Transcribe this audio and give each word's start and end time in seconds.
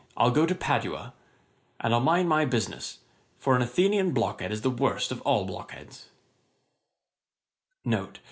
I'll 0.17 0.31
go 0.31 0.45
to 0.47 0.55
Padua. 0.55 1.13
And 1.79 1.93
I'll 1.93 1.99
mind 1.99 2.27
my 2.27 2.43
business. 2.45 2.99
For 3.37 3.55
an 3.55 3.61
Athenian 3.61 4.11
blockhead 4.13 4.51
is 4.51 4.61
the 4.61 4.69
worst 4.71 5.11
of 5.11 5.21
all 5.21 5.45
blockheads.' 5.45 6.09